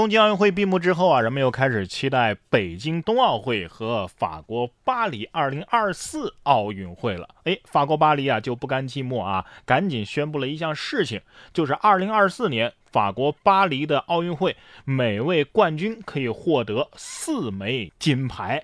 [0.00, 7.28] 东京奥运会闭幕之后啊，人们又开始期待北京冬奥会和法国巴黎2024奥运会了。
[7.44, 11.20] 哎，法国巴黎啊就不甘寂寞啊，赶紧宣布了一项事情，
[11.52, 12.72] 就是2024年。
[12.90, 18.62] 法国巴黎的奥运会，每位冠军可以获得四枚金牌。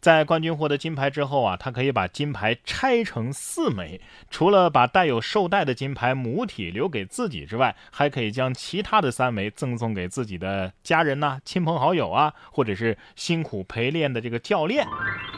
[0.00, 4.00] 在冠军获得金牌之后啊，他可以把金牌拆成四枚，
[4.30, 14.86] 除了把带有绶带的金牌母体留给自己之外，还可以将其他的三枚赠送给自己的家人呐、亲朋好友啊，或者是辛苦陪练的这个教练。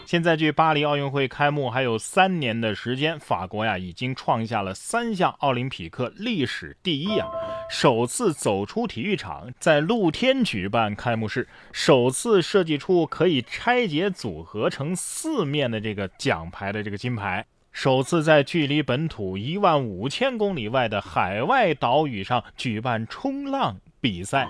[0.06, 7.29] 现在距巴黎奥运会开幕还有三年的时间，法国呀已经创下了三项奥林匹克历史第一啊，
[7.68, 8.04] 首。
[8.06, 24.46] 次走出体育场，在露天举办开幕式，首次设计出可以拆解组合成四面的这个奖牌的这个金牌，首次在距离本土一万五千公里外的海外岛屿上举办冲浪比赛，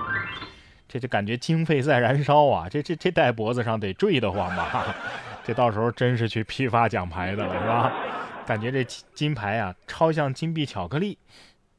[0.87, 2.68] 这就感觉经费在燃烧啊！
[2.68, 4.95] 这这这戴脖子上得坠得慌吧？
[5.43, 7.93] 这到时候真是去批发奖牌的了，是吧？
[8.45, 8.84] 感觉这
[9.15, 11.16] 金牌啊，超像金币巧克力。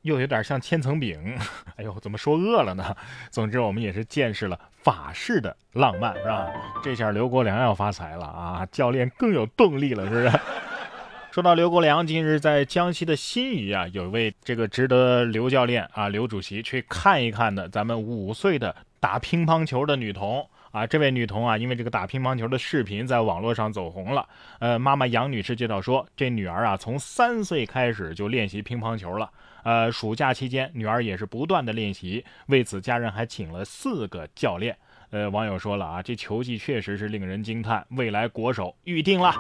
[0.06, 1.36] 又有点像千层饼，
[1.78, 2.96] 哎呦，怎么说饿了呢？
[3.32, 6.48] 总之，我们也是见识了法式的浪漫，是吧？
[6.84, 8.64] 这下刘国梁要发财了啊！
[8.72, 10.40] 教练更有动力了，是不是？
[11.34, 20.86] 说到刘国梁，近日在江西的新余啊，有一位这个值得刘教练啊、刘主席去看一看的，咱们五岁的打乒乓球的女童啊。
[20.86, 24.28] 这位女童啊，因为这个打乒乓球的视频在网络上走红了。
[24.60, 29.32] 呃，妈妈杨女士介绍说，这女儿啊，从三岁开始就练习乒乓球了。
[29.64, 34.78] 呃，暑假期间，女儿也是不断的练习，为此家人还请了四个教练。
[35.12, 39.34] 呃，网友说了啊，这球技确实是令人惊叹，未来国手预定了。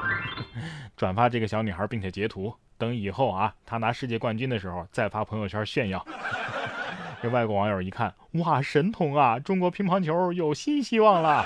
[0.95, 6.03] 转发这个小女孩，并且截图，等以后啊，她拿世界冠军的时候再发朋友圈炫耀。
[7.25, 11.43] 这外国网友一看，哇，神童啊，中国乒乓球有新希望了。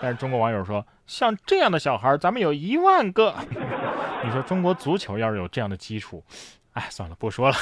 [0.00, 3.34] 但是中国网友说，像这样的小孩，咱们有一万个。
[4.24, 6.24] 你说中国足球要是有这样的基础？
[6.72, 7.56] 哎，算了，不说了。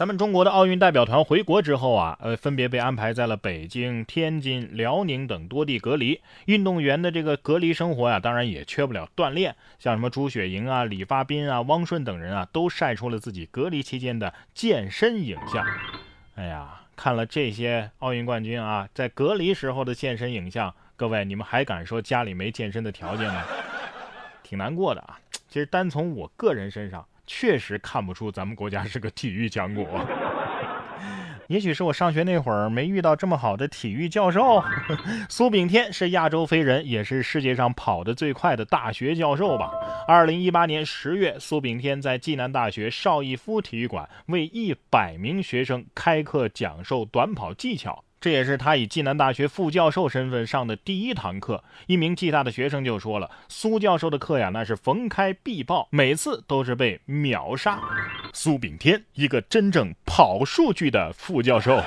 [0.00, 6.22] 咱们中国的奥运代表团回国之后啊，呃，分别被安排在了北京、天津、辽宁等多地隔离。
[6.46, 9.54] 运动员的这个隔离生活呀，当然也缺不了锻炼。
[9.78, 15.62] 像什么朱雪莹啊、李发彬啊、汪顺等人啊，都晒出了自己隔离期间的健身影像。
[16.34, 23.44] 哎呀，看了这些奥运冠军啊，在隔离时候的健身影像，各位，你们还敢说家里没健身的条件吗？
[24.42, 25.20] 挺难过的啊。
[25.50, 29.86] 其实单从我个人身上，确实看不出咱们国家是个体育强国。
[31.46, 34.62] 也许是我上学那会儿没遇到这么好的体育教授。
[35.28, 39.70] 苏炳添是亚洲飞人，也是世界上跑得最快的大学教授吧。
[40.08, 48.04] 二零一八年十月，苏炳添在暨南大学邵逸夫体育馆为一百名学生开课讲授短跑技巧。
[48.20, 51.64] 这也是他以暨南大学副教授身份上的第一堂课。
[51.86, 57.80] 一名暨大的学生就说了：“苏教授的课呀，那是逢开必报，每次都是被秒杀。”
[58.34, 61.82] 苏炳添，一个真正跑数据的副教授。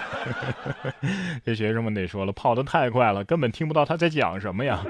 [1.46, 4.84] 这学生们得说了，跑得太快了，根本听不到他在讲什么呀。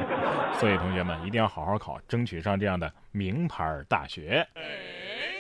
[0.60, 4.48] 所以同学们一定要好好考，争取上这样的名牌大学。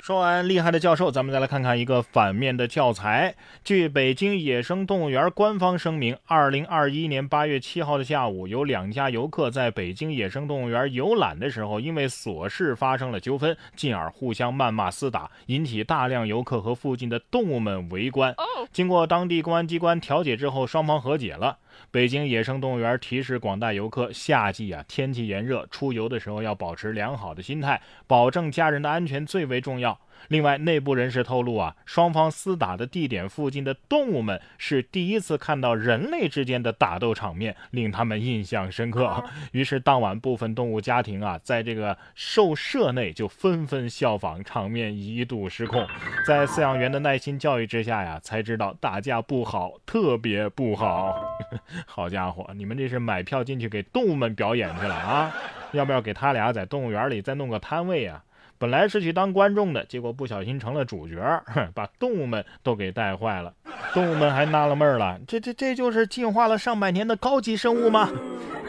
[0.03, 3.35] 说完厉害的教授，咱们再来看看一个反面的教材。
[3.63, 18.35] 据北京野生动物园官方声明，二零二一年八月七号的下午，有两家游客在北京野生动物园游览的时候，因为琐事发生了纠纷，进而互相谩骂厮打，引起大量游客和附近的动物们围观。
[18.73, 21.59] 经过当地公安机关调解之后，双方和解了。
[21.91, 29.99] 北京野生动物园提示广大游客，夏季啊天气炎热，出游的时候要保持良好的心态，保证家人的安全最为重要。
[30.29, 39.23] 另外，内部人士透露啊，双方厮打的地点附近的动物们是第一次看到人类之间的打斗场面，令他们印象深刻。
[39.51, 45.85] 于是当晚部分动物家庭啊，在这个兽舍内就纷纷效仿，场面一度失控。
[46.25, 51.37] 在饲养员的耐心教育之下呀，才知道打架不好，特别不好。
[51.85, 55.33] 好家伙，你们这是买票进去给动物们表演去了啊？
[55.73, 58.23] 要不要给他俩在动物园里再弄个摊位啊？
[58.63, 63.53] 本来是去当观众的，结果不小心成了主角，哼， 把动物们都给带坏了。
[63.93, 68.09] 动物们还纳了闷了，这这这就是进化了上百年的高级生物吗？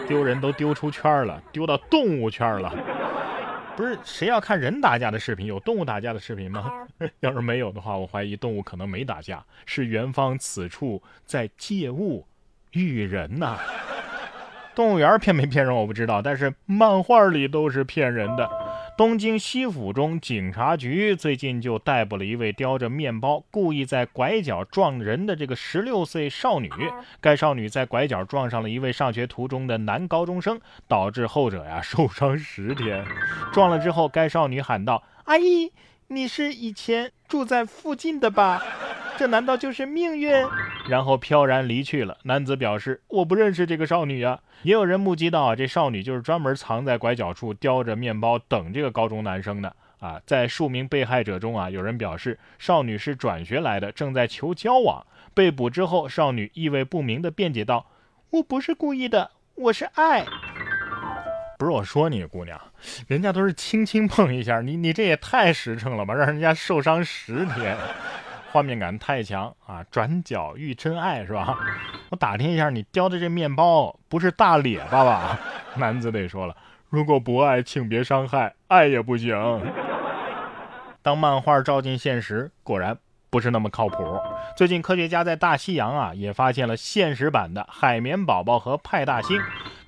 [0.08, 2.74] 丢人都丢出圈了，丢到动物圈了。
[3.76, 6.72] 不是谁要看人打架的视频，有动物打架的视频吗？
[7.20, 12.26] 要是没有的话，我怀疑动物可能没打架，是元芳此处在借物
[12.72, 13.58] 喻人呐。
[14.74, 18.63] 动物园骗没骗人我不知道，但是漫画里都是骗人的。
[18.96, 26.70] 东京西府中警察局最近就逮捕了一位叼着面包故意在拐角撞人的这个十六岁少女。
[27.20, 33.04] 该少女在拐角撞上了一位上学途中的男高中生，导致后者呀受伤十天。
[33.52, 35.72] 撞了之后，该少女喊道：“阿姨，
[36.06, 38.62] 你是以前住在附近的吧？
[39.16, 40.30] 这难道就是命运？”
[40.88, 42.18] 然后飘然离去了。
[42.24, 50.20] 男子表示：“我不认识这个少女啊。”也有人目击到啊，这少女就是专门藏在拐角处叼着面包等这个高中男生的啊。
[50.26, 55.06] 在数名被害者中啊，有人表示少女是转学来的，正在求交往。
[55.34, 57.86] 被捕之后，少女意味不明的辩解道
[58.30, 60.24] ：“我不是故意的，我是爱。”
[61.58, 62.60] 不是我说你姑娘，
[63.06, 67.76] 人家都是轻轻碰一下，你你这也太实诚了吧，让人家受伤十天。
[68.54, 69.84] 画面感太强啊！
[69.90, 71.58] 转角遇真爱是吧？
[72.10, 75.40] 我打听一下，你叼的这面包不是大咧巴吧？
[75.74, 76.56] 男子得说了，
[76.88, 79.36] 如果不爱，请别伤害，爱也不行。
[81.02, 82.96] 当漫画照进现实，果然
[83.28, 83.96] 不是那么靠谱。
[84.56, 89.36] 最近科学家在大西洋啊，也发现了现实版的海绵宝宝和派大星。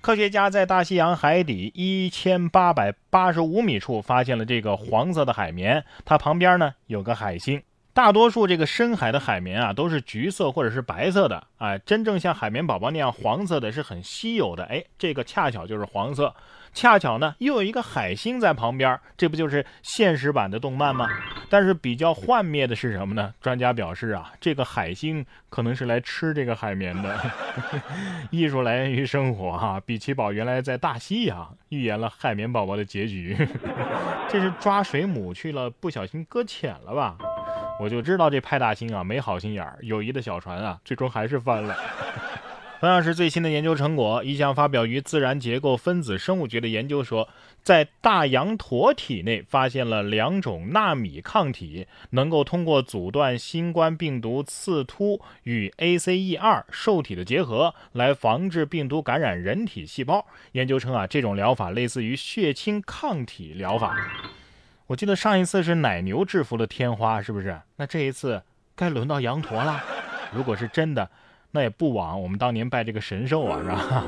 [0.01, 7.63] 科学家在大西洋海底一千八百八十五米处发现了这个黄色的海绵，它旁边呢有个海星。
[7.97, 16.35] 大多数这个深海的海绵啊，都是橘色或者是白色的，哎，真正像海绵宝宝那样黄色的是很稀有的，哎，这个恰巧就是黄色，
[16.75, 21.09] 恰巧呢又有一个海星在旁边，这不就是现实版的动漫吗？
[21.49, 23.33] 但是比较幻灭的是什么呢？
[23.41, 27.19] 专家表示啊，这个海星可能是来吃这个海绵的。
[28.31, 33.35] 艺术来源于生活哈，比奇堡原来在大西洋预言了海绵宝宝的结局，
[34.29, 37.17] 这是抓水母去了，不小心搁浅了吧？
[37.79, 41.77] 我就知道这派大星啊没好心眼儿，友谊的小船啊最终还是翻了。
[42.79, 47.27] 同样是最新的研究成果，一项发表于《自然结构分子生物学》的研究说，
[47.63, 60.27] 在大羊驼体内发现了两种纳米抗体，能够通过阻断新冠病毒刺突与 ACE2 受体的结合，来防治病毒感染人体细胞。
[60.53, 63.97] 研究称啊，这种疗法类似于血清抗体疗法。
[64.89, 67.61] 我记得上一次是奶牛制服了天花，是不是？
[67.77, 68.43] 那这一次
[68.77, 69.83] 该轮到羊驼了。
[70.33, 71.11] 如果是真的，
[71.51, 74.05] 那也不枉我们当年拜这个神兽啊，是吧？